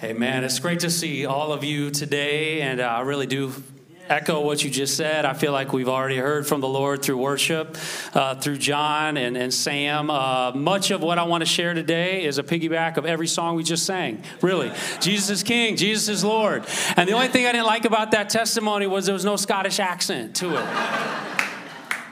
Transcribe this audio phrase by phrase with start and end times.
[0.00, 3.52] Hey, man, it's great to see all of you today, and uh, I really do
[4.08, 5.26] echo what you just said.
[5.26, 7.76] I feel like we've already heard from the Lord through worship,
[8.14, 10.08] uh, through John and, and Sam.
[10.08, 13.56] Uh, much of what I want to share today is a piggyback of every song
[13.56, 14.22] we just sang.
[14.40, 14.72] Really.
[15.00, 16.64] Jesus is King, Jesus is Lord.
[16.96, 19.80] And the only thing I didn't like about that testimony was there was no Scottish
[19.80, 21.39] accent to it.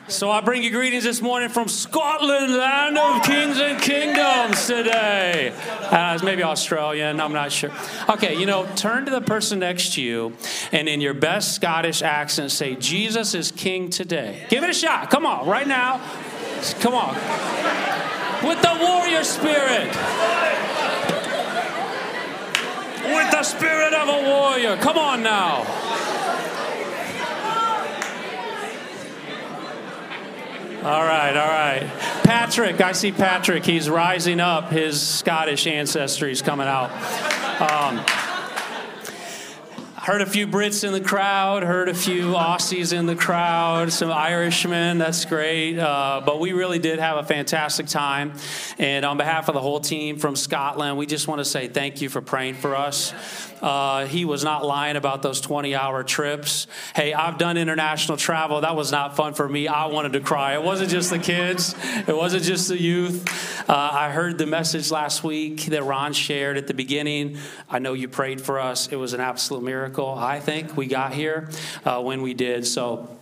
[0.09, 5.53] So I bring you greetings this morning from Scotland, land of kings and kingdoms today.
[5.83, 7.71] Uh, maybe Australian, I'm not sure.
[8.09, 10.33] Okay, you know, turn to the person next to you
[10.73, 14.47] and in your best Scottish accent say, Jesus is king today.
[14.49, 15.11] Give it a shot.
[15.11, 15.99] Come on, right now.
[16.81, 17.15] Come on.
[18.49, 19.89] With the warrior spirit.
[23.05, 24.79] With the spirit of a warrior.
[24.79, 26.18] Come on now.
[30.83, 31.91] All right, all right.
[32.23, 33.67] Patrick, I see Patrick.
[33.67, 34.71] He's rising up.
[34.71, 36.91] His Scottish ancestry is coming out.
[37.61, 37.99] Um,
[40.09, 44.11] heard a few Brits in the crowd, heard a few Aussies in the crowd, some
[44.11, 44.97] Irishmen.
[44.97, 45.79] That's great.
[45.79, 48.33] Uh, but we really did have a fantastic time.
[48.79, 52.01] And on behalf of the whole team from Scotland, we just want to say thank
[52.01, 53.13] you for praying for us.
[53.61, 56.67] Uh, he was not lying about those 20 hour trips.
[56.95, 58.61] Hey, I've done international travel.
[58.61, 59.69] That was not fun for me.
[59.69, 60.55] I wanted to cry.
[60.55, 61.75] It wasn't just the kids,
[62.07, 63.27] it wasn't just the youth.
[63.69, 67.37] Uh, I heard the message last week that Ron shared at the beginning.
[67.69, 68.89] I know you prayed for us.
[68.89, 71.51] It was an absolute miracle, I think, we got here
[71.85, 72.67] uh, when we did.
[72.67, 73.17] So,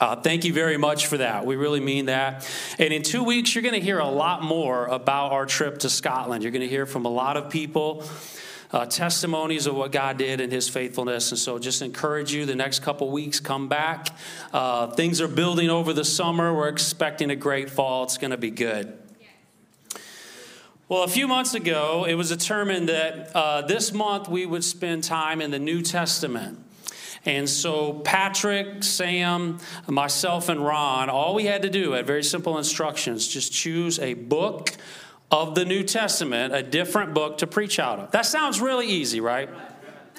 [0.00, 1.44] uh, thank you very much for that.
[1.46, 2.48] We really mean that.
[2.78, 5.90] And in two weeks, you're going to hear a lot more about our trip to
[5.90, 6.42] Scotland.
[6.42, 8.04] You're going to hear from a lot of people
[8.72, 11.30] uh, testimonies of what God did and His faithfulness.
[11.30, 14.08] And so, just encourage you the next couple weeks, come back.
[14.52, 16.54] Uh, things are building over the summer.
[16.54, 18.04] We're expecting a great fall.
[18.04, 19.01] It's going to be good.
[20.92, 25.02] Well, a few months ago, it was determined that uh, this month we would spend
[25.04, 26.58] time in the New Testament.
[27.24, 32.58] And so, Patrick, Sam, myself, and Ron, all we had to do had very simple
[32.58, 34.76] instructions just choose a book
[35.30, 38.10] of the New Testament, a different book to preach out of.
[38.10, 39.48] That sounds really easy, right?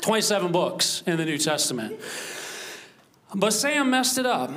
[0.02, 2.00] 27 books in the New Testament.
[3.36, 4.50] But Sam messed it up.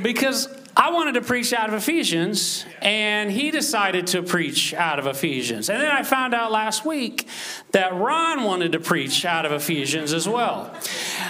[0.00, 0.46] Because
[0.76, 5.68] I wanted to preach out of Ephesians, and he decided to preach out of Ephesians.
[5.68, 7.26] And then I found out last week
[7.72, 10.74] that Ron wanted to preach out of Ephesians as well.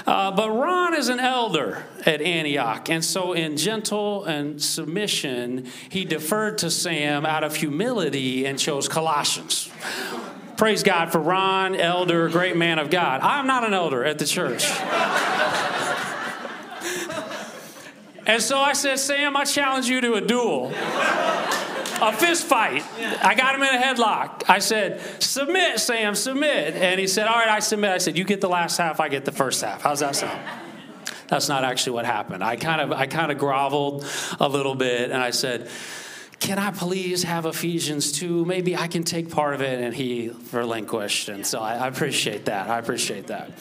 [0.06, 6.04] Uh, but Ron is an elder at Antioch, and so in gentle and submission, he
[6.04, 9.70] deferred to Sam out of humility and chose Colossians.
[10.58, 13.22] Praise God for Ron, elder, great man of God.
[13.22, 14.70] I'm not an elder at the church.
[18.26, 20.72] And so I said, Sam, I challenge you to a duel.
[22.02, 22.82] a fist fight.
[23.22, 24.44] I got him in a headlock.
[24.48, 26.74] I said, Submit, Sam, submit.
[26.74, 27.90] And he said, All right, I submit.
[27.90, 29.82] I said, You get the last half, I get the first half.
[29.82, 30.40] How's that sound?
[31.28, 32.42] That's not actually what happened.
[32.42, 34.04] I kind of I kind of groveled
[34.40, 35.68] a little bit and I said,
[36.40, 38.46] can I please have Ephesians 2?
[38.46, 39.80] Maybe I can take part of it.
[39.80, 41.28] And he relinquished.
[41.28, 42.68] And so I, I appreciate that.
[42.68, 43.52] I appreciate that.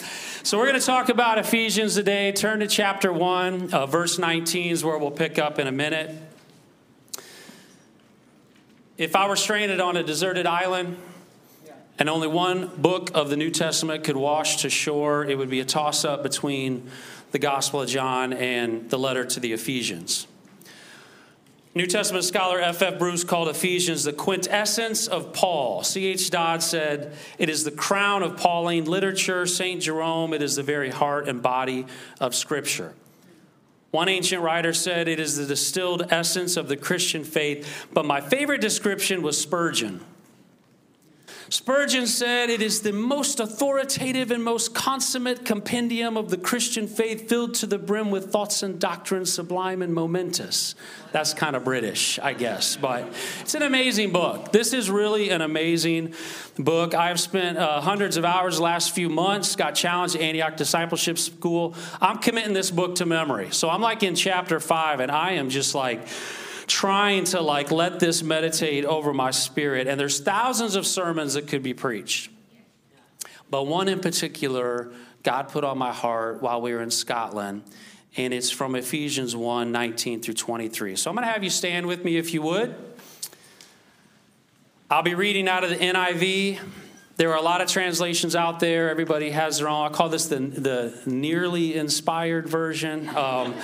[0.44, 2.32] So we're going to talk about Ephesians today.
[2.32, 6.16] Turn to chapter 1, uh, verse 19 is where we'll pick up in a minute.
[8.98, 10.98] If I were stranded on a deserted island,
[12.00, 15.60] and only one book of the New Testament could wash to shore, it would be
[15.60, 16.90] a toss up between
[17.32, 20.26] the Gospel of John and the letter to the Ephesians.
[21.76, 22.82] New Testament scholar F.
[22.82, 22.98] F.
[22.98, 25.84] Bruce called Ephesians the quintessence of Paul.
[25.84, 26.32] C.H.
[26.32, 29.46] Dodd said, It is the crown of Pauline literature.
[29.46, 29.82] St.
[29.82, 31.86] Jerome, it is the very heart and body
[32.20, 32.94] of Scripture.
[33.92, 37.88] One ancient writer said, It is the distilled essence of the Christian faith.
[37.94, 40.04] But my favorite description was Spurgeon.
[41.52, 47.28] Spurgeon said it is the most authoritative and most consummate compendium of the Christian faith,
[47.28, 50.76] filled to the brim with thoughts and doctrines sublime and momentous.
[51.12, 53.12] That's kind of British, I guess, but
[53.42, 54.52] it's an amazing book.
[54.52, 56.14] This is really an amazing
[56.60, 56.94] book.
[56.94, 61.18] I've spent uh, hundreds of hours the last few months, got challenged at Antioch Discipleship
[61.18, 61.74] School.
[62.00, 63.50] I'm committing this book to memory.
[63.52, 66.08] So I'm like in chapter five, and I am just like,
[66.70, 69.88] trying to like let this meditate over my spirit.
[69.88, 72.30] And there's thousands of sermons that could be preached.
[73.50, 74.92] But one in particular,
[75.24, 77.64] God put on my heart while we were in Scotland,
[78.16, 80.96] and it's from Ephesians 1 19 through 23.
[80.96, 82.76] So I'm going to have you stand with me if you would.
[84.90, 86.60] I'll be reading out of the NIV.
[87.20, 88.90] There are a lot of translations out there.
[88.90, 89.86] Everybody has their own.
[89.86, 93.56] I call this the, the nearly inspired version, um,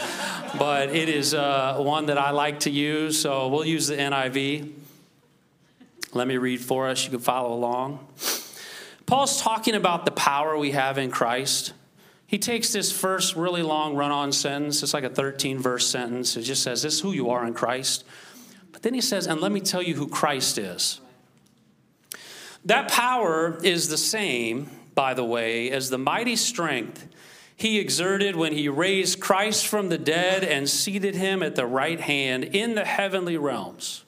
[0.60, 3.18] but it is uh, one that I like to use.
[3.18, 4.74] So we'll use the NIV.
[6.12, 7.06] Let me read for us.
[7.06, 8.06] You can follow along.
[9.06, 11.72] Paul's talking about the power we have in Christ.
[12.28, 16.36] He takes this first really long run on sentence, it's like a 13 verse sentence.
[16.36, 18.04] It just says, This is who you are in Christ.
[18.74, 21.00] But then he says, And let me tell you who Christ is.
[22.66, 27.08] That power is the same, by the way, as the mighty strength
[27.58, 32.00] he exerted when he raised Christ from the dead and seated him at the right
[32.00, 34.04] hand in the heavenly realms,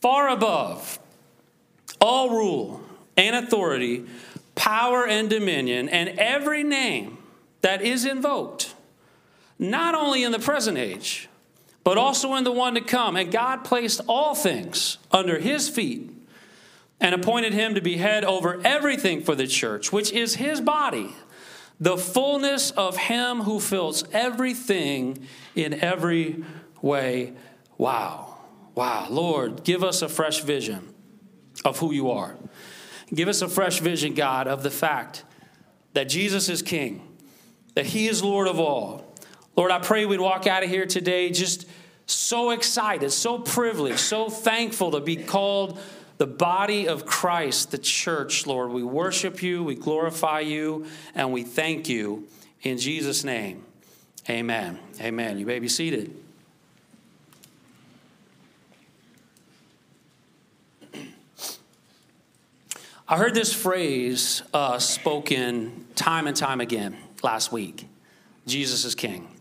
[0.00, 0.98] far above
[2.00, 2.80] all rule
[3.16, 4.06] and authority,
[4.56, 7.18] power and dominion, and every name
[7.60, 8.74] that is invoked,
[9.58, 11.28] not only in the present age,
[11.84, 13.16] but also in the one to come.
[13.16, 16.10] And God placed all things under his feet
[17.00, 21.14] and appointed him to be head over everything for the church, which is his body
[21.80, 25.26] the fullness of Him who fills everything
[25.56, 26.44] in every
[26.82, 27.32] way.
[27.78, 28.36] Wow.
[28.74, 29.08] Wow.
[29.08, 30.94] Lord, give us a fresh vision
[31.64, 32.36] of who you are.
[33.12, 35.24] Give us a fresh vision, God, of the fact
[35.94, 37.16] that Jesus is King,
[37.74, 39.16] that He is Lord of all.
[39.56, 41.66] Lord, I pray we'd walk out of here today just
[42.06, 45.80] so excited, so privileged, so thankful to be called
[46.20, 48.72] the body of Christ, the church, Lord.
[48.72, 50.84] We worship you, we glorify you,
[51.14, 52.28] and we thank you
[52.60, 53.64] in Jesus' name.
[54.28, 54.78] Amen.
[55.00, 55.38] Amen.
[55.38, 56.14] You may be seated.
[63.08, 67.86] I heard this phrase uh, spoken time and time again last week
[68.46, 69.39] Jesus is King.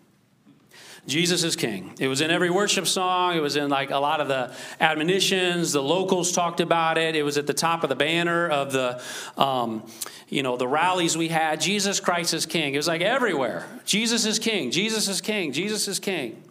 [1.09, 1.93] Jesus is king.
[1.99, 3.35] It was in every worship song.
[3.35, 5.73] It was in like a lot of the admonitions.
[5.73, 7.15] The locals talked about it.
[7.15, 9.01] It was at the top of the banner of the,
[9.37, 9.83] um,
[10.29, 11.59] you know, the rallies we had.
[11.59, 12.73] Jesus Christ is king.
[12.73, 13.67] It was like everywhere.
[13.85, 14.71] Jesus is king.
[14.71, 15.51] Jesus is king.
[15.51, 16.41] Jesus is king.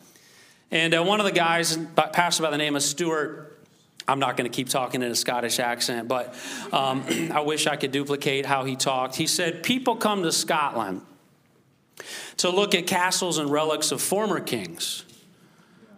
[0.70, 1.78] And uh, one of the guys,
[2.12, 3.58] pastor by the name of Stuart,
[4.06, 6.34] I'm not going to keep talking in a Scottish accent, but
[6.72, 9.16] um, I wish I could duplicate how he talked.
[9.16, 11.02] He said, People come to Scotland
[12.38, 15.04] to look at castles and relics of former kings.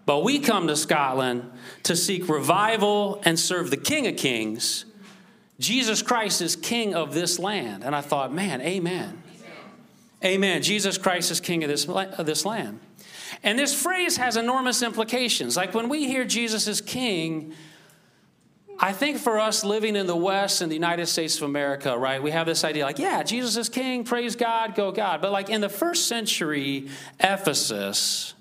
[0.06, 1.50] But we come to Scotland
[1.84, 4.84] to seek revival and serve the King of Kings.
[5.58, 7.84] Jesus Christ is King of this land.
[7.84, 9.22] And I thought, man, amen.
[10.24, 10.62] Amen.
[10.62, 12.80] Jesus Christ is King of this, of this land.
[13.42, 15.56] And this phrase has enormous implications.
[15.56, 17.54] Like when we hear Jesus is King,
[18.82, 22.22] I think for us living in the West in the United States of America, right,
[22.22, 25.20] we have this idea like, yeah, Jesus is king, praise God, go God.
[25.20, 26.88] But like in the first century
[27.18, 28.32] Ephesus,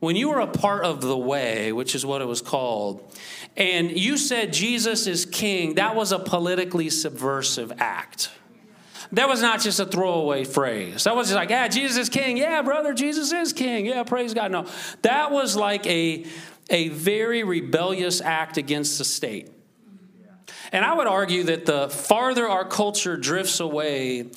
[0.00, 3.16] when you were a part of the way, which is what it was called,
[3.56, 8.32] and you said Jesus is king, that was a politically subversive act.
[9.12, 11.04] That was not just a throwaway phrase.
[11.04, 12.36] That was just like, yeah, Jesus is king.
[12.36, 13.86] Yeah, brother, Jesus is king.
[13.86, 14.50] Yeah, praise God.
[14.50, 14.66] No,
[15.02, 16.26] that was like a,
[16.70, 19.48] a very rebellious act against the state.
[20.72, 24.30] And I would argue that the farther our culture drifts away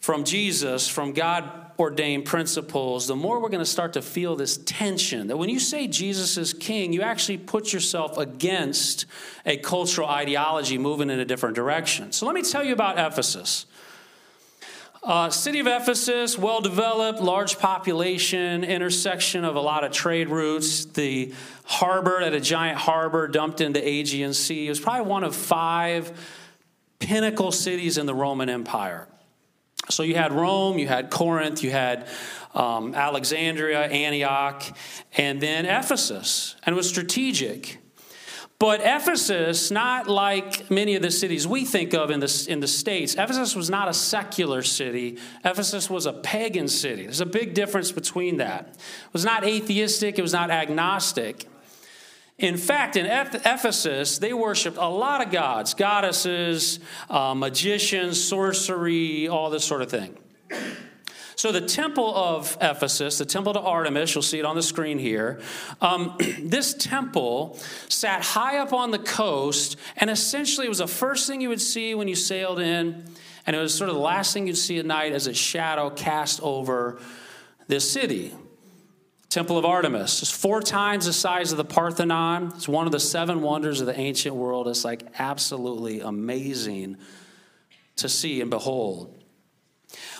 [0.00, 4.58] from Jesus, from God ordained principles, the more we're going to start to feel this
[4.58, 5.28] tension.
[5.28, 9.06] That when you say Jesus is king, you actually put yourself against
[9.46, 12.12] a cultural ideology moving in a different direction.
[12.12, 13.66] So let me tell you about Ephesus.
[15.04, 20.84] Uh, city of Ephesus, well developed, large population, intersection of a lot of trade routes.
[20.84, 21.32] The
[21.64, 26.12] harbor, at a giant harbor dumped into Aegean Sea, it was probably one of five
[27.00, 29.08] pinnacle cities in the Roman Empire.
[29.90, 32.06] So you had Rome, you had Corinth, you had
[32.54, 34.62] um, Alexandria, Antioch,
[35.16, 36.54] and then Ephesus.
[36.62, 37.81] And it was strategic.
[38.62, 42.68] But Ephesus, not like many of the cities we think of in the, in the
[42.68, 45.18] States, Ephesus was not a secular city.
[45.44, 47.02] Ephesus was a pagan city.
[47.02, 48.68] There's a big difference between that.
[48.68, 51.48] It was not atheistic, it was not agnostic.
[52.38, 56.78] In fact, in Ephesus, they worshiped a lot of gods, goddesses,
[57.10, 60.16] uh, magicians, sorcery, all this sort of thing.
[61.42, 64.96] So, the temple of Ephesus, the temple to Artemis, you'll see it on the screen
[64.96, 65.40] here.
[65.80, 67.58] Um, this temple
[67.88, 71.60] sat high up on the coast, and essentially it was the first thing you would
[71.60, 73.02] see when you sailed in,
[73.44, 75.90] and it was sort of the last thing you'd see at night as a shadow
[75.90, 77.00] cast over
[77.66, 78.32] this city.
[79.28, 80.22] Temple of Artemis.
[80.22, 82.52] It's four times the size of the Parthenon.
[82.54, 84.68] It's one of the seven wonders of the ancient world.
[84.68, 86.98] It's like absolutely amazing
[87.96, 89.21] to see and behold.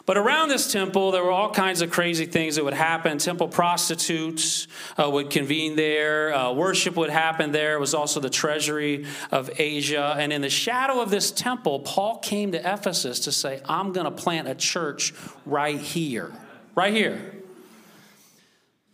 [0.04, 3.18] But around this temple, there were all kinds of crazy things that would happen.
[3.18, 4.66] Temple prostitutes
[4.98, 7.74] uh, would convene there, uh, worship would happen there.
[7.74, 10.16] It was also the treasury of Asia.
[10.18, 14.06] And in the shadow of this temple, Paul came to Ephesus to say, I'm going
[14.06, 15.14] to plant a church
[15.46, 16.32] right here.
[16.74, 17.36] Right here.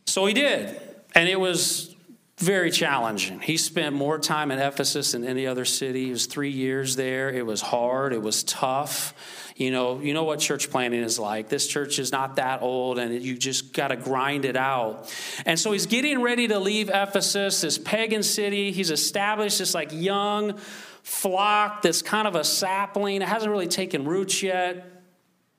[0.06, 0.80] So he did.
[1.14, 1.94] And it was
[2.38, 3.40] very challenging.
[3.40, 6.06] He spent more time in Ephesus than any other city.
[6.06, 7.30] He was three years there.
[7.30, 8.12] It was hard.
[8.12, 9.12] It was tough.
[9.56, 11.48] You know, you know what church planting is like.
[11.48, 15.12] This church is not that old, and you just got to grind it out.
[15.46, 18.70] And so he's getting ready to leave Ephesus, this pagan city.
[18.70, 20.56] He's established this like young
[21.02, 23.20] flock that's kind of a sapling.
[23.20, 25.02] It hasn't really taken roots yet.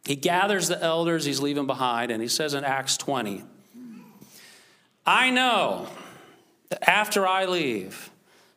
[0.06, 3.44] He gathers the elders he's leaving behind, and he says in Acts 20,
[5.06, 5.90] I know
[6.82, 8.12] after I leave,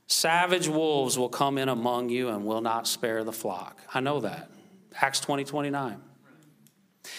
[0.07, 3.81] savage wolves will come in among you and will not spare the flock.
[3.93, 4.51] I know that.
[5.01, 6.01] Acts 20, 29.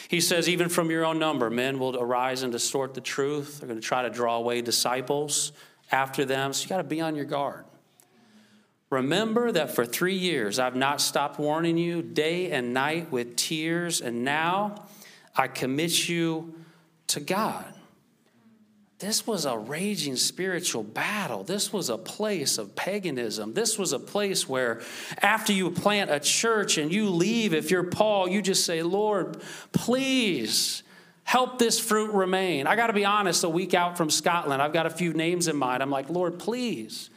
[0.08, 3.60] He says, even from your own number, men will arise and distort the truth.
[3.60, 5.52] They're going to try to draw away disciples
[5.92, 6.54] after them.
[6.54, 7.66] So you got to be on your guard.
[8.90, 14.02] Remember that for three years I've not stopped warning you day and night with tears,
[14.02, 14.86] and now
[15.36, 16.54] I commit you
[17.08, 17.73] to God.
[19.04, 21.44] This was a raging spiritual battle.
[21.44, 23.54] This was a place of paganism.
[23.54, 24.80] This was a place where,
[25.18, 29.42] after you plant a church and you leave, if you're Paul, you just say, Lord,
[29.74, 30.84] please
[31.26, 32.66] help this fruit remain.
[32.66, 35.50] I got to be honest, a week out from Scotland, I've got a few names
[35.50, 35.84] in mind.
[35.84, 37.10] I'm like, Lord, please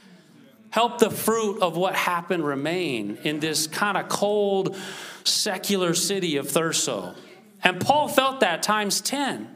[0.70, 4.76] help the fruit of what happened remain in this kind of cold,
[5.22, 7.14] secular city of Thurso.
[7.62, 9.55] And Paul felt that times 10.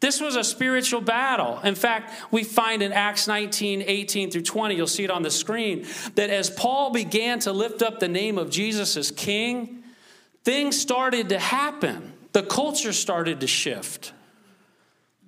[0.00, 1.58] This was a spiritual battle.
[1.64, 5.30] In fact, we find in Acts 19, 18 through 20, you'll see it on the
[5.30, 9.82] screen, that as Paul began to lift up the name of Jesus as king,
[10.44, 12.12] things started to happen.
[12.32, 14.12] The culture started to shift.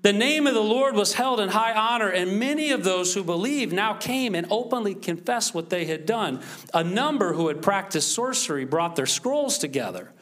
[0.03, 3.25] The name of the Lord was held in high honor, and many of those who
[3.25, 6.41] believed now came and openly confessed what they had done.
[6.73, 10.13] A number who had practiced sorcery brought their scrolls together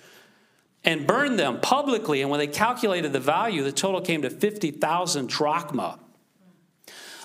[0.84, 2.22] and burned them publicly.
[2.22, 5.98] And when they calculated the value, the total came to 50,000 drachma.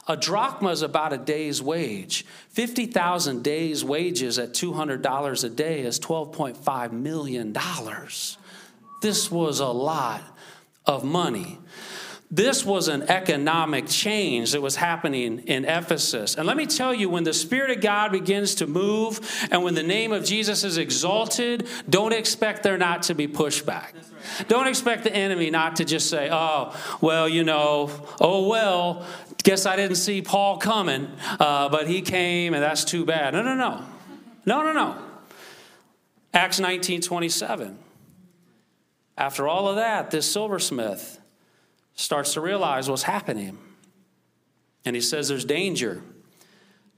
[0.08, 2.26] A drachma is about a day's wage.
[2.50, 7.56] 50,000 days' wages at $200 a day is $12.5 million.
[9.02, 10.22] This was a lot
[10.86, 11.60] of money.
[12.34, 16.34] This was an economic change that was happening in Ephesus.
[16.34, 19.20] And let me tell you, when the Spirit of God begins to move
[19.52, 23.94] and when the name of Jesus is exalted, don't expect there not to be pushback.
[23.94, 24.48] Right.
[24.48, 29.06] Don't expect the enemy not to just say, oh, well, you know, oh, well,
[29.44, 33.36] guess I didn't see Paul coming, uh, but he came and that's too bad.
[33.36, 33.86] No, no, no.
[34.48, 34.98] No, no, no.
[36.34, 37.78] Acts 19 27.
[39.16, 41.20] After all of that, this silversmith,
[41.96, 43.58] starts to realize what's happening.
[44.86, 46.02] And he says there's danger.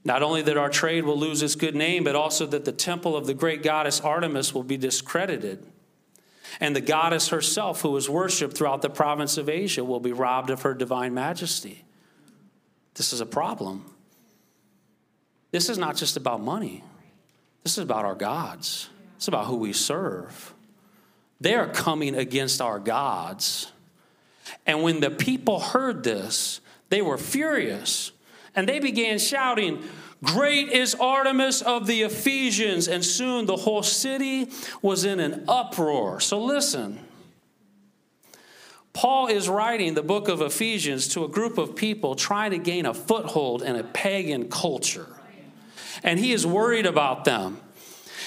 [0.04, 3.16] Not only that our trade will lose its good name, but also that the temple
[3.16, 5.66] of the great goddess Artemis will be discredited.
[6.60, 10.50] And the goddess herself, who is worshiped throughout the province of Asia, will be robbed
[10.50, 11.84] of her divine majesty.
[12.94, 13.84] This is a problem.
[15.50, 16.84] This is not just about money,
[17.62, 20.54] this is about our gods, it's about who we serve.
[21.40, 23.72] They are coming against our gods
[24.66, 28.12] and when the people heard this, they were furious
[28.54, 29.82] and they began shouting,
[30.22, 32.88] Great is Artemis of the Ephesians.
[32.88, 34.50] And soon the whole city
[34.82, 36.20] was in an uproar.
[36.20, 37.00] So listen.
[38.92, 42.86] Paul is writing the book of Ephesians to a group of people trying to gain
[42.86, 45.06] a foothold in a pagan culture.
[46.02, 47.60] And he is worried about them.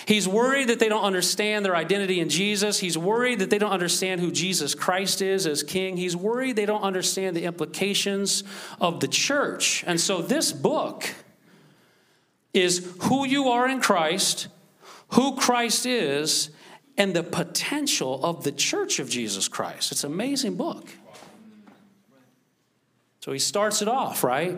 [0.06, 2.80] He's worried that they don't understand their identity in Jesus.
[2.80, 5.98] He's worried that they don't understand who Jesus Christ is as king.
[5.98, 8.44] He's worried they don't understand the implications
[8.80, 9.84] of the church.
[9.88, 11.10] And so this book
[12.54, 14.48] is who you are in Christ,
[15.10, 16.50] who Christ is,
[16.98, 19.92] and the potential of the church of Jesus Christ.
[19.92, 20.88] It's an amazing book.
[23.22, 24.58] So he starts it off, right?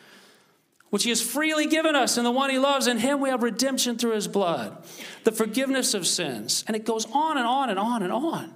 [0.91, 2.85] which he has freely given us and the one he loves.
[2.85, 4.77] In him we have redemption through his blood,
[5.23, 6.63] the forgiveness of sins.
[6.67, 8.53] And it goes on and on and on and on.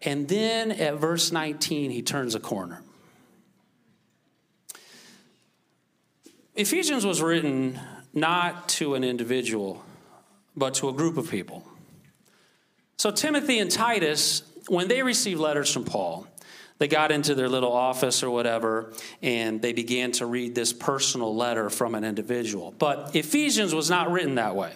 [0.00, 2.82] And then at verse 19, he turns a corner.
[6.54, 7.80] Ephesians was written
[8.12, 9.82] not to an individual,
[10.56, 11.66] but to a group of people.
[12.96, 16.28] So Timothy and Titus, when they received letters from Paul,
[16.78, 21.34] they got into their little office or whatever, and they began to read this personal
[21.34, 22.74] letter from an individual.
[22.78, 24.72] But Ephesians was not written that way.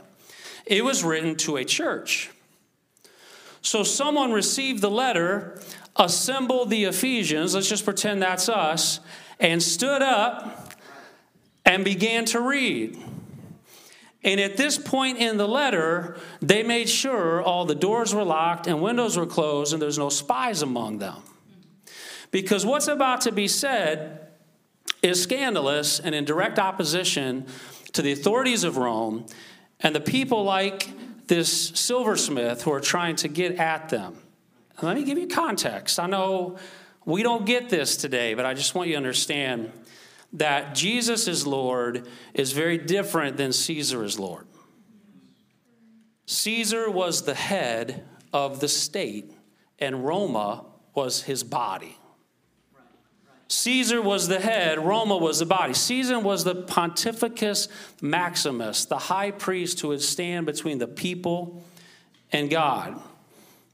[0.64, 2.30] it was written to a church.
[3.62, 5.60] So someone received the letter,
[5.96, 9.00] assembled the Ephesians, let's just pretend that's us,
[9.40, 10.72] and stood up
[11.64, 12.98] and began to read.
[14.24, 18.66] And at this point in the letter, they made sure all the doors were locked
[18.66, 21.22] and windows were closed and there's no spies among them.
[22.30, 24.28] Because what's about to be said
[25.02, 27.46] is scandalous and in direct opposition
[27.92, 29.26] to the authorities of Rome
[29.80, 30.90] and the people like
[31.28, 34.16] this silversmith who are trying to get at them.
[34.78, 35.98] And let me give you context.
[35.98, 36.58] I know
[37.04, 39.72] we don't get this today, but I just want you to understand
[40.34, 44.46] that Jesus is Lord is very different than Caesar is Lord.
[46.26, 49.32] Caesar was the head of the state,
[49.78, 51.96] and Roma was his body.
[53.48, 55.72] Caesar was the head, Roma was the body.
[55.72, 57.68] Caesar was the Pontificus
[58.02, 61.62] Maximus, the high priest who would stand between the people
[62.30, 63.00] and God.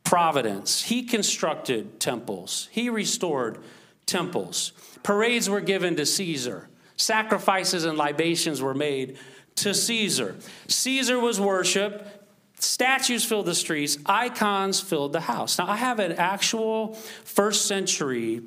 [0.04, 0.82] Providence.
[0.82, 3.58] He constructed temples, he restored
[4.06, 4.72] temples.
[5.02, 9.18] Parades were given to Caesar, sacrifices and libations were made
[9.56, 10.36] to Caesar.
[10.68, 12.20] Caesar was worshiped.
[12.60, 15.58] Statues filled the streets, icons filled the house.
[15.58, 18.40] Now, I have an actual first century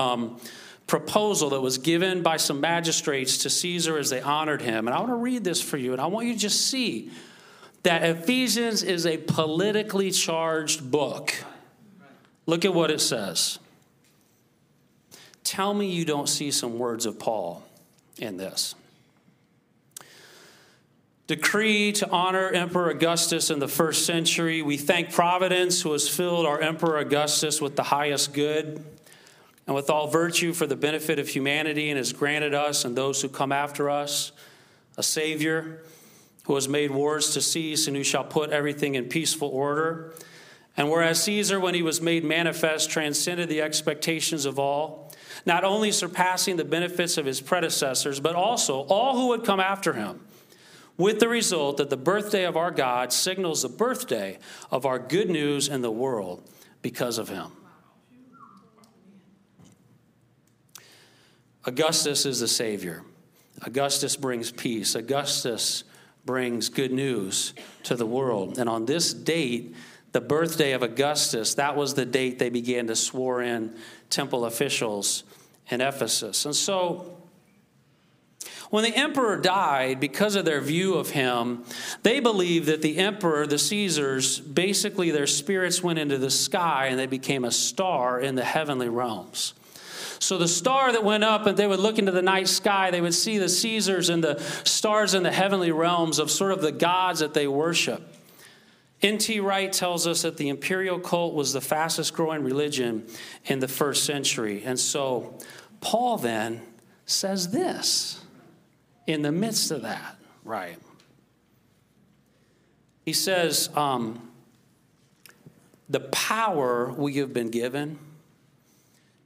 [0.00, 0.40] um,
[0.86, 4.88] proposal that was given by some magistrates to Caesar as they honored him.
[4.88, 7.10] And I want to read this for you, and I want you to just see
[7.84, 11.34] that Ephesians is a politically charged book.
[12.46, 13.58] Look at what it says.
[15.44, 17.62] Tell me you don't see some words of Paul
[18.18, 18.74] in this.
[21.26, 24.62] Decree to honor Emperor Augustus in the first century.
[24.62, 28.84] We thank Providence, who has filled our Emperor Augustus with the highest good
[29.66, 33.22] and with all virtue for the benefit of humanity, and has granted us and those
[33.22, 34.32] who come after us
[34.96, 35.82] a Savior
[36.44, 40.12] who has made wars to cease and who shall put everything in peaceful order.
[40.76, 45.12] And whereas Caesar, when he was made manifest, transcended the expectations of all,
[45.46, 49.92] not only surpassing the benefits of his predecessors, but also all who would come after
[49.92, 50.20] him,
[50.96, 54.38] with the result that the birthday of our God signals the birthday
[54.70, 56.42] of our good news in the world
[56.82, 57.52] because of him.
[61.64, 63.02] Augustus is the Savior.
[63.62, 64.94] Augustus brings peace.
[64.94, 65.84] Augustus
[66.24, 68.58] brings good news to the world.
[68.58, 69.74] And on this date,
[70.12, 73.74] the birthday of Augustus, that was the date they began to swear in
[74.08, 75.24] temple officials
[75.68, 76.44] in Ephesus.
[76.46, 77.16] And so,
[78.70, 81.64] when the emperor died, because of their view of him,
[82.04, 86.98] they believed that the emperor, the Caesars, basically their spirits went into the sky and
[86.98, 89.54] they became a star in the heavenly realms.
[90.20, 93.00] So the star that went up, and they would look into the night sky, they
[93.00, 96.70] would see the Caesars and the stars in the heavenly realms of sort of the
[96.70, 98.02] gods that they worship.
[99.02, 99.40] N.T.
[99.40, 103.06] Wright tells us that the imperial cult was the fastest growing religion
[103.46, 104.62] in the first century.
[104.62, 105.38] And so
[105.80, 106.60] Paul then
[107.06, 108.20] says this
[109.06, 110.76] in the midst of that, right?
[113.06, 114.30] He says, um,
[115.88, 117.98] the power we have been given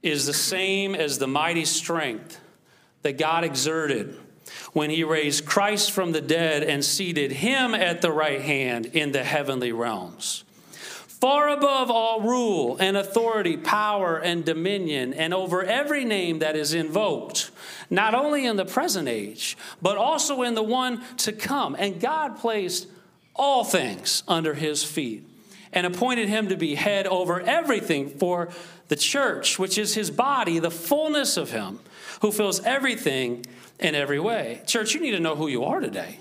[0.05, 2.39] is the same as the mighty strength
[3.01, 4.15] that God exerted
[4.73, 9.11] when he raised Christ from the dead and seated him at the right hand in
[9.11, 10.43] the heavenly realms.
[10.75, 16.73] Far above all rule and authority, power and dominion, and over every name that is
[16.73, 17.49] invoked,
[17.89, 21.75] not only in the present age, but also in the one to come.
[21.79, 22.87] And God placed
[23.33, 25.25] all things under his feet
[25.73, 28.49] and appointed him to be head over everything for
[28.87, 31.79] the church, which is his body, the fullness of him,
[32.21, 33.45] who fills everything
[33.79, 34.61] in every way.
[34.65, 36.19] Church, you need to know who you are today.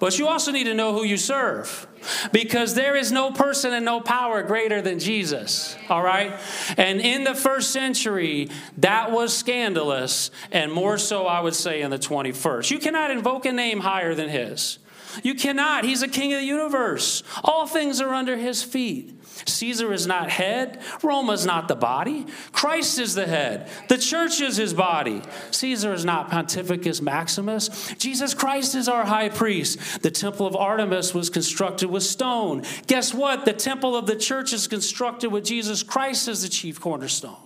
[0.00, 1.86] But you also need to know who you serve
[2.32, 5.76] because there is no person and no power greater than Jesus.
[5.88, 6.32] All right?
[6.76, 11.90] And in the first century, that was scandalous, and more so, I would say, in
[11.90, 12.70] the 21st.
[12.70, 14.78] You cannot invoke a name higher than his.
[15.22, 15.84] You cannot.
[15.84, 17.22] He's a king of the universe.
[17.42, 19.20] All things are under his feet.
[19.46, 20.80] Caesar is not head.
[21.02, 22.26] Rome is not the body.
[22.52, 23.68] Christ is the head.
[23.88, 25.22] The church is his body.
[25.50, 27.94] Caesar is not Pontificus Maximus.
[27.98, 30.02] Jesus Christ is our high priest.
[30.02, 32.62] The temple of Artemis was constructed with stone.
[32.86, 33.44] Guess what?
[33.44, 37.43] The temple of the church is constructed with Jesus Christ as the chief cornerstone.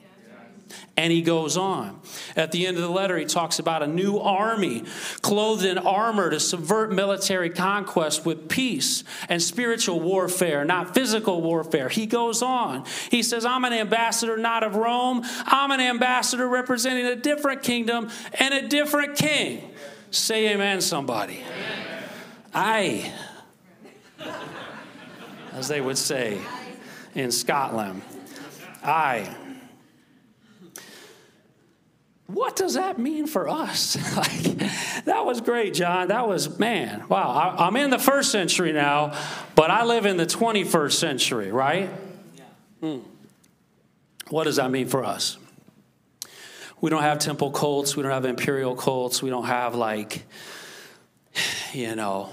[0.97, 2.01] And he goes on.
[2.37, 4.85] At the end of the letter, he talks about a new army
[5.23, 11.89] clothed in armor to subvert military conquest with peace and spiritual warfare, not physical warfare.
[11.89, 12.85] He goes on.
[13.11, 18.11] He says, I'm an ambassador not of Rome, Aye'm an ambassador representing a different kingdom
[18.39, 19.71] and a different king.
[20.11, 21.43] Say amen, somebody.
[22.55, 23.13] I.
[25.53, 26.39] as they would say
[27.15, 28.03] in Scotland.
[28.83, 29.35] Aye.
[32.29, 33.97] What does that mean for us?
[34.17, 34.59] like,
[35.05, 36.09] that was great, John.
[36.09, 37.31] That was, man, wow.
[37.31, 39.19] I, I'm in the first century now,
[39.55, 41.89] but I live in the 21st century, right?
[42.81, 42.99] Hmm.
[44.29, 45.39] What does that mean for us?
[46.83, 47.97] We don't have temple cults.
[47.97, 49.23] We don't have imperial cults.
[49.23, 50.25] We don't have, like,
[51.73, 52.29] you know,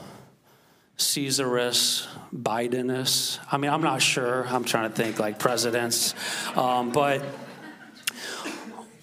[0.97, 3.39] Caesarus, Bidenus.
[3.49, 4.45] I mean, I'm not sure.
[4.47, 6.13] I'm trying to think like presidents.
[6.55, 7.23] Um, but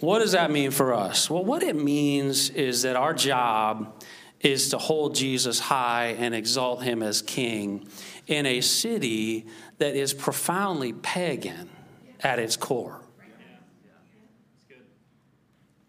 [0.03, 1.31] what does that mean for us?
[1.31, 4.03] Well, what it means is that our job
[4.41, 7.87] is to hold Jesus high and exalt him as king
[8.27, 9.47] in a city
[9.79, 11.71] that is profoundly pagan
[12.21, 13.01] at its core.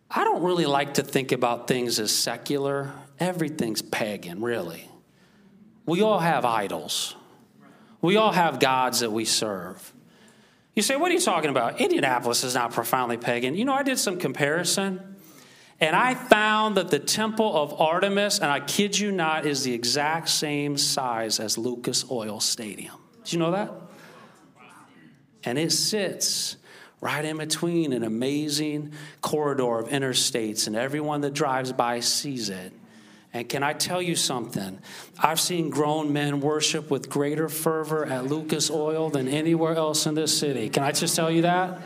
[0.10, 2.91] I don't really like to think about things as secular.
[3.19, 4.89] Everything's pagan, really.
[5.86, 7.15] We all have idols.
[8.02, 9.93] We all have gods that we serve.
[10.76, 11.80] You say, what are you talking about?
[11.80, 13.56] Indianapolis is not profoundly pagan.
[13.56, 15.18] You know, I did some comparison,
[15.80, 19.74] and I found that the temple of Artemis, and I kid you not, is the
[19.74, 22.96] exact same size as Lucas Oil Stadium.
[23.24, 23.72] Did you know that?
[25.44, 26.58] And it sits
[27.02, 32.74] right in between an amazing corridor of interstates, and everyone that drives by sees it.
[33.34, 34.78] And can I tell you something?
[35.19, 40.13] I've seen grown men worship with greater fervor at Lucas Oil than anywhere else in
[40.13, 40.69] this city.
[40.69, 41.82] Can I just tell you that?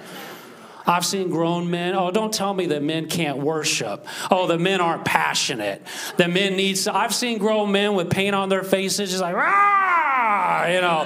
[0.85, 1.95] I've seen grown men.
[1.95, 4.07] Oh, don't tell me that men can't worship.
[4.31, 5.85] Oh, the men aren't passionate.
[6.15, 6.85] The men need.
[6.87, 11.05] I've seen grown men with paint on their faces, just like ah, you know,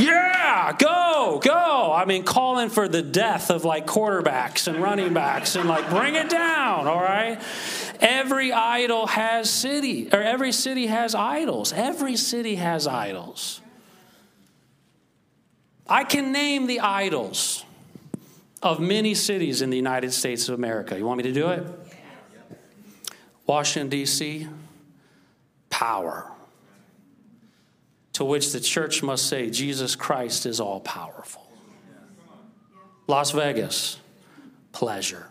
[0.00, 0.29] yeah,
[0.72, 1.92] go, go.
[1.92, 6.14] I mean, calling for the death of like quarterbacks and running backs and like bring
[6.14, 6.86] it down.
[6.86, 7.40] All right.
[8.00, 11.72] Every idol has city, or every city has idols.
[11.72, 13.60] Every city has idols.
[15.86, 17.64] I can name the idols
[18.62, 20.96] of many cities in the United States of America.
[20.96, 21.66] You want me to do it?
[23.46, 24.46] Washington, D.C.,
[25.68, 26.30] power.
[28.20, 31.50] To which the church must say, Jesus Christ is all powerful.
[33.06, 33.98] Las Vegas,
[34.72, 35.26] pleasure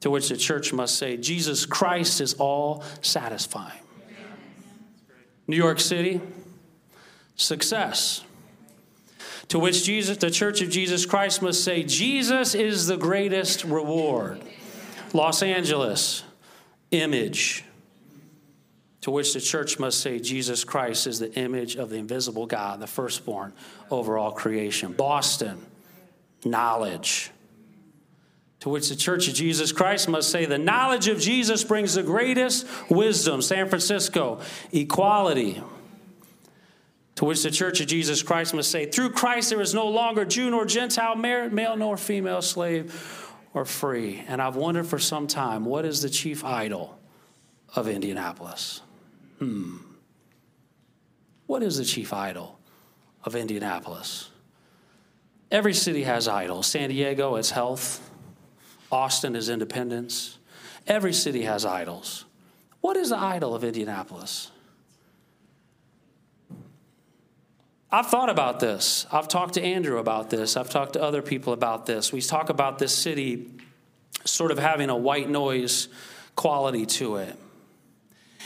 [0.00, 3.82] to which the church must say, Jesus Christ is all satisfying.
[5.46, 6.22] New York City,
[7.36, 8.24] success.
[9.48, 14.40] To which Jesus, the Church of Jesus Christ must say, Jesus is the greatest reward.
[15.12, 16.22] Los Angeles,
[16.90, 17.66] image.
[19.02, 22.80] To which the church must say, Jesus Christ is the image of the invisible God,
[22.80, 23.52] the firstborn
[23.90, 24.92] over all creation.
[24.92, 25.58] Boston,
[26.44, 27.30] knowledge
[28.60, 32.02] to which the Church of Jesus Christ must say, the knowledge of Jesus brings the
[32.02, 33.40] greatest wisdom.
[33.40, 35.62] San Francisco, equality.
[37.16, 40.26] To which the Church of Jesus Christ must say, through Christ there is no longer
[40.26, 44.22] Jew nor Gentile, male nor female, slave or free.
[44.28, 46.98] And I've wondered for some time, what is the chief idol
[47.74, 48.82] of Indianapolis?
[49.40, 49.78] Hmm.
[51.46, 52.60] What is the chief idol
[53.24, 54.30] of Indianapolis?
[55.50, 56.68] Every city has idols.
[56.68, 58.08] San Diego, it's health.
[58.92, 60.38] Austin is independence.
[60.86, 62.24] Every city has idols.
[62.80, 64.50] What is the idol of Indianapolis?
[67.90, 69.06] I've thought about this.
[69.10, 70.56] I've talked to Andrew about this.
[70.56, 72.12] I've talked to other people about this.
[72.12, 73.50] We talk about this city
[74.24, 75.88] sort of having a white noise
[76.36, 77.36] quality to it.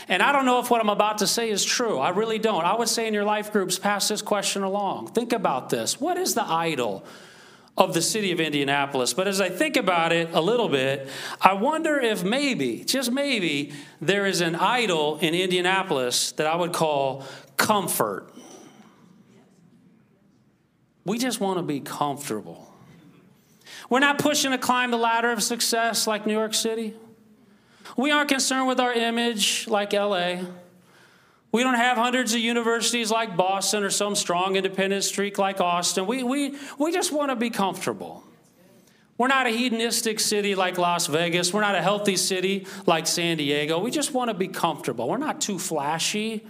[0.07, 1.99] And I don't know if what I'm about to say is true.
[1.99, 2.65] I really don't.
[2.65, 5.07] I would say in your life groups, pass this question along.
[5.07, 5.99] Think about this.
[5.99, 7.05] What is the idol
[7.77, 9.13] of the city of Indianapolis.
[9.13, 11.09] But as I think about it a little bit,
[11.41, 16.71] I wonder if maybe, just maybe, there is an idol in Indianapolis that I would
[16.71, 17.25] call
[17.57, 18.33] comfort.
[21.03, 22.73] We just want to be comfortable.
[23.89, 26.95] We're not pushing to climb the ladder of success like New York City.
[27.97, 30.37] We aren't concerned with our image like LA.
[31.51, 36.05] We don't have hundreds of universities like Boston or some strong independent streak like Austin.
[36.05, 38.23] We, we, we just want to be comfortable.
[39.17, 41.53] We're not a hedonistic city like Las Vegas.
[41.53, 43.79] We're not a healthy city like San Diego.
[43.79, 45.07] We just want to be comfortable.
[45.07, 46.45] We're not too flashy.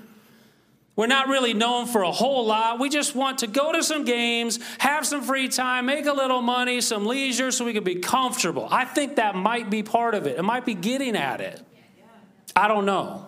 [0.95, 2.79] We're not really known for a whole lot.
[2.79, 6.41] We just want to go to some games, have some free time, make a little
[6.41, 8.67] money, some leisure so we can be comfortable.
[8.71, 10.37] I think that might be part of it.
[10.37, 11.61] It might be getting at it.
[12.55, 13.25] I don't know.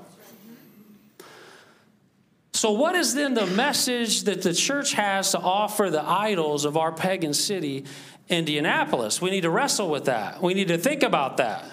[2.53, 6.75] So, what is then the message that the church has to offer the idols of
[6.75, 7.85] our pagan city,
[8.29, 9.21] Indianapolis?
[9.21, 10.41] We need to wrestle with that.
[10.41, 11.65] We need to think about that.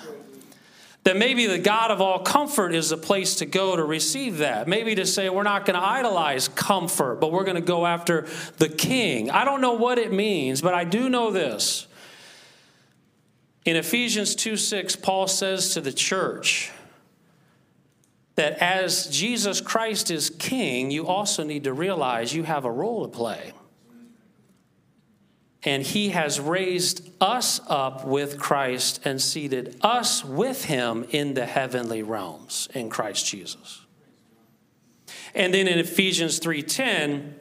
[1.04, 4.66] That maybe the God of all comfort is the place to go to receive that.
[4.66, 8.26] Maybe to say we're not going to idolize comfort, but we're going to go after
[8.56, 9.30] the king.
[9.30, 11.86] I don't know what it means, but I do know this.
[13.66, 16.70] In Ephesians 2 6, Paul says to the church
[18.36, 23.02] that as Jesus Christ is king, you also need to realize you have a role
[23.02, 23.52] to play.
[25.64, 31.46] And he has raised us up with Christ and seated us with him in the
[31.46, 33.80] heavenly realms in Christ Jesus.
[35.34, 37.34] And then in Ephesians 3:10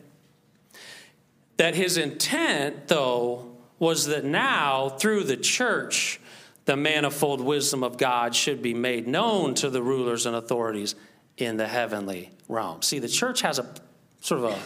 [1.58, 6.20] that his intent though was that now, through the church,
[6.66, 10.96] the manifold wisdom of God should be made known to the rulers and authorities
[11.38, 12.82] in the heavenly realm.
[12.82, 13.74] See, the church has a
[14.22, 14.60] sort of a,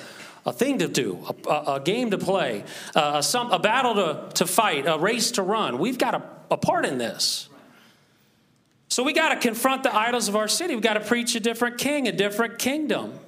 [0.48, 2.64] a thing to do, a, a game to play,
[2.96, 5.78] a, some, a battle to, to fight, a race to run.
[5.78, 7.50] We've got a, a part in this.
[8.88, 10.74] So we got to confront the idols of our city.
[10.74, 13.20] We've got to preach a different king, a different kingdom.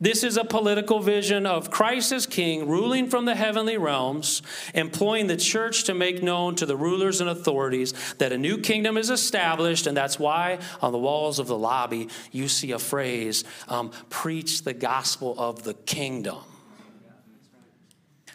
[0.00, 4.42] This is a political vision of Christ as king, ruling from the heavenly realms,
[4.74, 8.96] employing the church to make known to the rulers and authorities that a new kingdom
[8.96, 9.86] is established.
[9.86, 14.62] And that's why on the walls of the lobby you see a phrase um, preach
[14.62, 16.38] the gospel of the kingdom.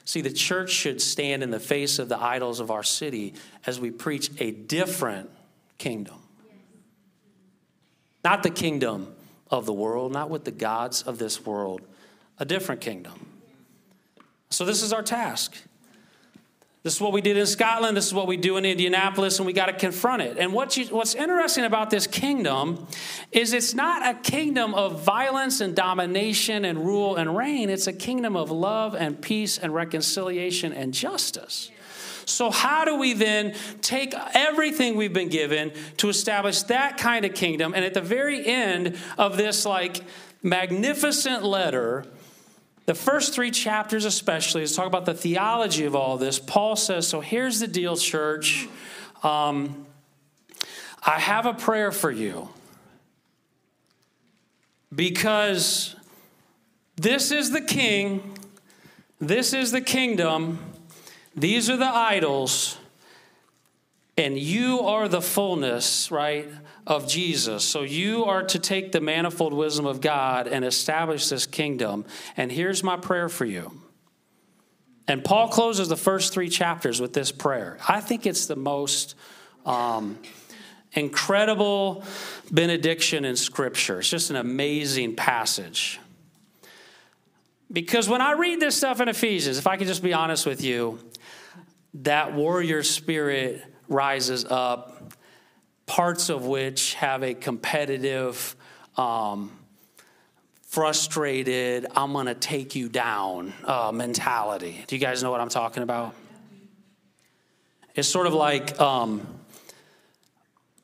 [0.08, 3.34] See, the church should stand in the face of the idols of our city
[3.66, 5.30] as we preach a different
[5.78, 6.16] kingdom.
[8.24, 9.14] Not the kingdom
[9.52, 11.82] of the world, not with the gods of this world,
[12.40, 13.28] a different kingdom.
[14.50, 15.58] So, this is our task.
[16.88, 17.98] This is what we did in Scotland.
[17.98, 20.38] This is what we do in Indianapolis, and we got to confront it.
[20.38, 22.88] And what you, what's interesting about this kingdom
[23.34, 27.70] is it's not a kingdom of violence and domination and rule and reign.
[27.70, 31.72] It's a kingdom of love and peace and reconciliation and justice.
[32.24, 37.34] So, how do we then take everything we've been given to establish that kind of
[37.34, 37.74] kingdom?
[37.76, 40.00] And at the very end of this, like,
[40.42, 42.06] magnificent letter,
[42.88, 46.40] the first three chapters, especially, is talk about the theology of all this.
[46.40, 48.70] Paul says, So here's the deal, church.
[49.24, 49.86] Um,
[51.06, 52.48] I have a prayer for you
[54.96, 55.98] because
[56.96, 58.38] this is the king,
[59.20, 60.60] this is the kingdom,
[61.36, 62.78] these are the idols,
[64.18, 66.48] and you are the fullness, right,
[66.88, 67.66] of Jesus.
[67.66, 72.06] So you are to take the manifold wisdom of God and establish this kingdom.
[72.38, 73.82] And here's my prayer for you.
[75.06, 77.78] And Paul closes the first three chapters with this prayer.
[77.88, 79.16] I think it's the most
[79.66, 80.18] um,
[80.94, 82.06] incredible
[82.52, 84.00] benediction in Scripture.
[84.00, 86.00] It's just an amazing passage.
[87.70, 90.64] Because when I read this stuff in Ephesians, if I could just be honest with
[90.64, 91.00] you,
[91.96, 94.97] that warrior spirit rises up,
[95.88, 98.56] parts of which have a competitive,
[98.98, 99.52] um,
[100.62, 104.84] frustrated, I'm going to take you down uh, mentality.
[104.86, 106.14] Do you guys know what I'm talking about?
[107.96, 109.26] It's sort of like, um,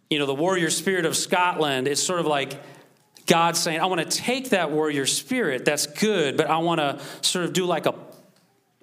[0.10, 2.60] you know, the warrior spirit of Scotland, it's sort of like
[3.28, 7.00] God saying, I want to take that warrior spirit, that's good, but I want to
[7.22, 7.94] sort of do like a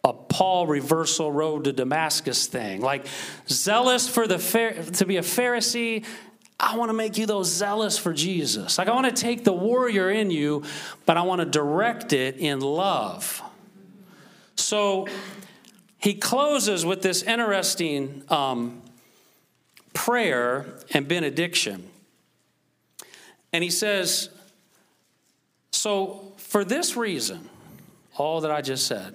[0.03, 2.81] a Paul reversal road to Damascus thing.
[2.81, 3.07] Like
[3.49, 4.39] zealous for the
[4.95, 6.05] to be a Pharisee,
[6.59, 8.79] I want to make you those zealous for Jesus.
[8.79, 10.63] Like I want to take the warrior in you,
[11.07, 13.43] but I want to direct it in love.
[14.57, 15.09] So
[15.99, 18.83] he closes with this interesting um,
[19.93, 21.89] prayer and benediction.
[23.53, 24.31] And he says,
[25.73, 27.49] So for this reason,
[28.17, 29.15] all that I just said,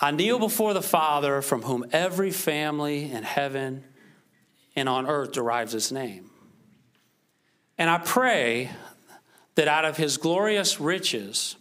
[0.00, 3.84] I kneel before the Father, from whom every family in heaven
[4.76, 6.30] and on earth derives its name.
[7.76, 8.70] And I pray
[9.56, 11.56] that out of his glorious riches,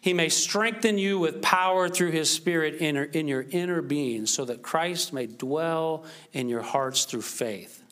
[0.00, 4.46] he may strengthen you with power through his Spirit in, in your inner being, so
[4.46, 7.82] that Christ may dwell in your hearts through faith.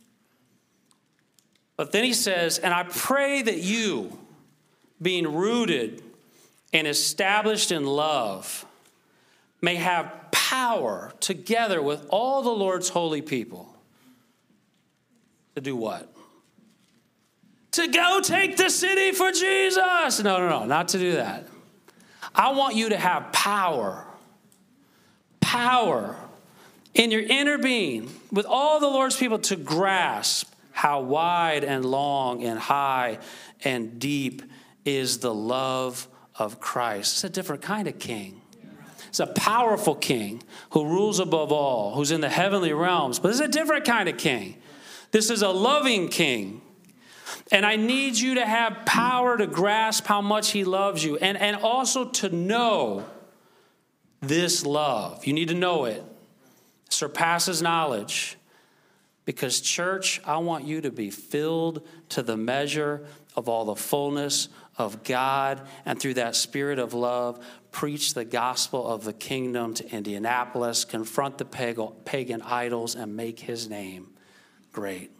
[1.76, 4.18] But then he says, And I pray that you,
[5.00, 6.02] being rooted
[6.72, 8.66] and established in love,
[9.60, 13.74] may have power together with all the Lord's holy people
[15.54, 16.12] to do what?
[17.72, 20.22] To go take the city for Jesus.
[20.22, 21.46] No, no, no, not to do that.
[22.34, 24.04] I want you to have power.
[25.40, 26.16] Power
[26.94, 32.42] in your inner being with all the Lord's people to grasp how wide and long
[32.42, 33.18] and high
[33.64, 34.42] and deep
[34.84, 37.16] is the love of Christ.
[37.16, 38.40] It's a different kind of king.
[39.10, 43.18] It's a powerful king who rules above all, who's in the heavenly realms.
[43.18, 44.56] But this is a different kind of king.
[45.10, 46.62] This is a loving king.
[47.50, 51.36] And I need you to have power to grasp how much he loves you and,
[51.36, 53.04] and also to know
[54.20, 55.26] this love.
[55.26, 56.04] You need to know it.
[56.86, 58.36] it surpasses knowledge.
[59.24, 63.04] Because, church, I want you to be filled to the measure
[63.36, 64.48] of all the fullness
[64.80, 69.88] of God, and through that spirit of love, preach the gospel of the kingdom to
[69.94, 74.08] Indianapolis, confront the pagan idols, and make his name
[74.72, 75.10] great.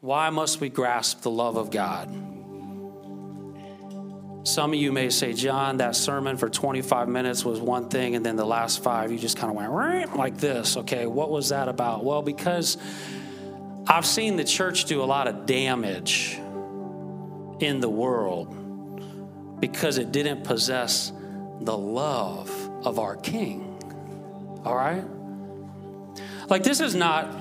[0.00, 2.08] Why must we grasp the love of God?
[4.44, 8.26] Some of you may say, John, that sermon for 25 minutes was one thing, and
[8.26, 10.76] then the last five, you just kind of went like this.
[10.76, 12.04] Okay, what was that about?
[12.04, 12.76] Well, because
[13.86, 16.38] I've seen the church do a lot of damage
[17.62, 21.12] in the world because it didn't possess
[21.60, 22.50] the love
[22.84, 23.78] of our King.
[24.64, 25.04] All right?
[26.48, 27.40] Like, this is not.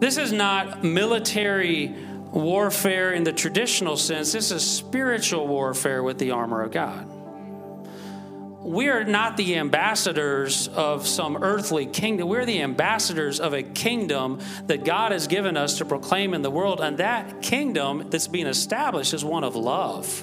[0.00, 1.88] This is not military
[2.30, 4.30] warfare in the traditional sense.
[4.30, 7.17] This is spiritual warfare with the armor of God.
[8.68, 12.28] We are not the ambassadors of some earthly kingdom.
[12.28, 16.50] We're the ambassadors of a kingdom that God has given us to proclaim in the
[16.50, 16.82] world.
[16.82, 20.22] And that kingdom that's being established is one of love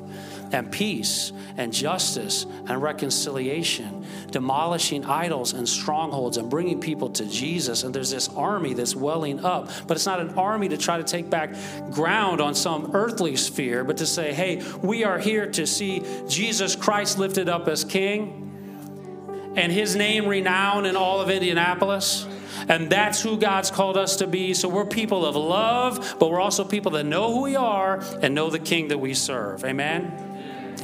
[0.55, 7.83] and peace and justice and reconciliation, demolishing idols and strongholds and bringing people to Jesus.
[7.83, 11.03] And there's this army that's welling up, but it's not an army to try to
[11.03, 11.53] take back
[11.91, 16.75] ground on some earthly sphere, but to say, hey, we are here to see Jesus
[16.75, 22.25] Christ lifted up as King and his name renowned in all of Indianapolis.
[22.67, 24.53] And that's who God's called us to be.
[24.53, 28.33] So we're people of love, but we're also people that know who we are and
[28.33, 29.65] know the King that we serve.
[29.65, 30.24] Amen?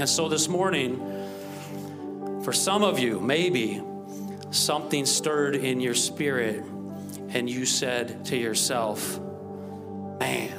[0.02, 0.98] And so this morning,
[2.44, 3.84] for some of you, maybe
[4.50, 6.66] something stirred in your spirit
[7.30, 9.20] and you said to yourself,
[10.20, 10.58] Man,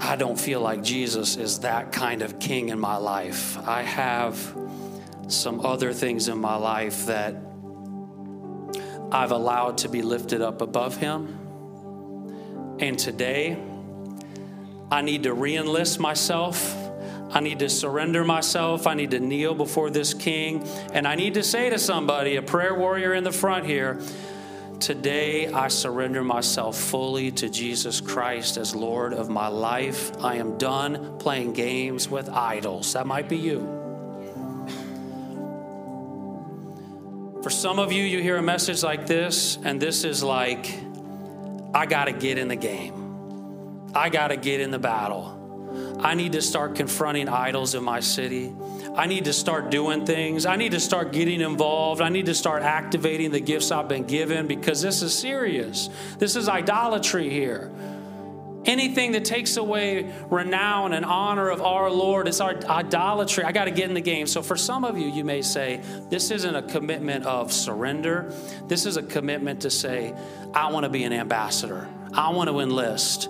[0.00, 3.58] I don't feel like Jesus is that kind of king in my life.
[3.58, 4.38] I have
[5.28, 7.34] some other things in my life that
[9.12, 11.26] I've allowed to be lifted up above him.
[12.80, 13.62] And today,
[14.90, 16.86] I need to re enlist myself
[17.30, 18.86] I need to surrender myself.
[18.86, 20.66] I need to kneel before this king.
[20.92, 24.00] And I need to say to somebody, a prayer warrior in the front here,
[24.80, 30.12] Today, I surrender myself fully to Jesus Christ as Lord of my life.
[30.22, 32.92] I am done playing games with idols.
[32.92, 33.58] That might be you.
[37.42, 40.72] For some of you, you hear a message like this, and this is like,
[41.74, 45.37] I got to get in the game, I got to get in the battle.
[46.00, 48.54] I need to start confronting idols in my city.
[48.94, 50.46] I need to start doing things.
[50.46, 52.00] I need to start getting involved.
[52.00, 55.90] I need to start activating the gifts I've been given because this is serious.
[56.18, 57.72] This is idolatry here.
[58.64, 63.44] Anything that takes away renown and honor of our Lord, is our idolatry.
[63.44, 64.26] I got to get in the game.
[64.26, 65.80] So, for some of you, you may say,
[66.10, 68.34] this isn't a commitment of surrender.
[68.66, 70.12] This is a commitment to say,
[70.52, 73.28] I want to be an ambassador, I want to enlist.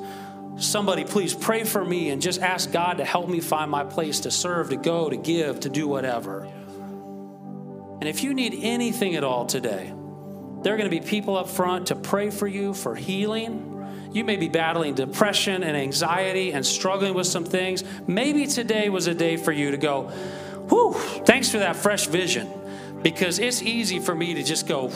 [0.58, 4.20] Somebody, please pray for me and just ask God to help me find my place
[4.20, 6.48] to serve, to go, to give, to do whatever.
[8.00, 9.92] And if you need anything at all today,
[10.62, 14.10] there are going to be people up front to pray for you for healing.
[14.12, 17.84] You may be battling depression and anxiety and struggling with some things.
[18.08, 20.08] Maybe today was a day for you to go,
[20.68, 20.94] whew,
[21.24, 22.48] thanks for that fresh vision.
[23.02, 24.90] Because it's easy for me to just go,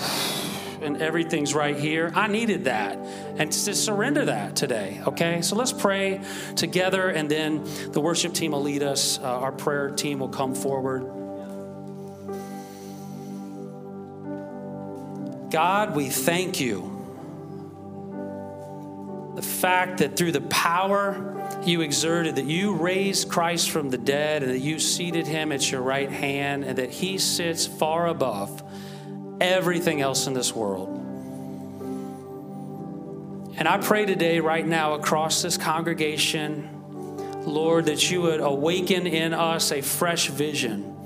[0.83, 2.12] and everything's right here.
[2.14, 2.97] I needed that.
[3.38, 5.42] And to surrender that today, okay?
[5.42, 6.21] So let's pray
[6.57, 9.18] together, and then the worship team will lead us.
[9.18, 11.03] Uh, our prayer team will come forward.
[15.51, 16.88] God, we thank you.
[19.37, 21.29] The fact that through the power
[21.64, 25.71] you exerted, that you raised Christ from the dead, and that you seated him at
[25.71, 28.62] your right hand, and that he sits far above
[29.42, 30.88] everything else in this world.
[33.57, 36.68] And I pray today, right now, across this congregation,
[37.44, 40.97] Lord, that you would awaken in us a fresh vision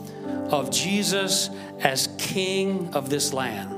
[0.50, 3.74] of Jesus as King of this land,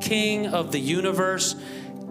[0.00, 1.54] King of the universe,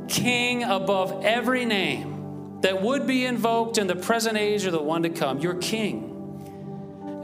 [0.07, 5.03] King above every name that would be invoked in the present age or the one
[5.03, 5.39] to come.
[5.39, 6.16] You're King.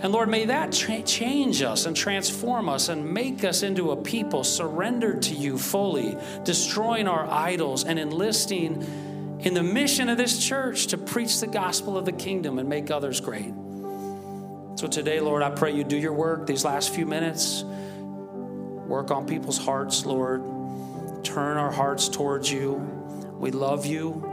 [0.04, 3.96] And Lord, may that tra- change us and transform us and make us into a
[3.96, 10.46] people surrendered to you fully, destroying our idols and enlisting in the mission of this
[10.46, 13.54] church to preach the gospel of the kingdom and make others great.
[14.76, 17.64] So today, Lord, I pray you do your work these last few minutes.
[17.64, 20.44] Work on people's hearts, Lord.
[21.24, 22.74] turn our hearts towards you.
[23.40, 24.33] We love you.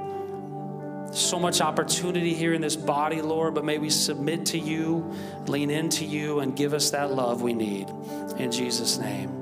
[1.12, 5.12] So much opportunity here in this body, Lord, but may we submit to you,
[5.46, 7.88] lean into you, and give us that love we need.
[8.38, 9.39] In Jesus' name.